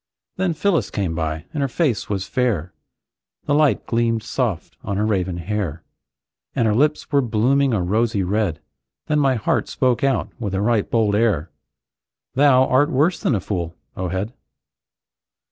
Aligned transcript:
Then 0.37 0.55
Phyllis 0.55 0.89
came 0.89 1.13
by, 1.13 1.45
and 1.53 1.61
her 1.61 1.67
face 1.67 2.09
was 2.09 2.25
fair, 2.27 2.73
The 3.45 3.53
light 3.53 3.85
gleamed 3.85 4.23
soft 4.23 4.75
on 4.81 4.97
her 4.97 5.05
raven 5.05 5.37
hair; 5.37 5.83
And 6.55 6.65
her 6.67 6.73
lips 6.73 7.11
were 7.11 7.21
blooming 7.21 7.71
a 7.71 7.83
rosy 7.83 8.23
red. 8.23 8.61
Then 9.05 9.19
my 9.19 9.35
heart 9.35 9.67
spoke 9.67 10.03
out 10.03 10.31
with 10.39 10.55
a 10.55 10.61
right 10.61 10.89
bold 10.89 11.13
air: 11.13 11.51
"Thou 12.33 12.65
art 12.65 12.89
worse 12.89 13.19
than 13.19 13.35
a 13.35 13.39
fool, 13.39 13.75
O 13.95 14.07
head!" 14.09 14.33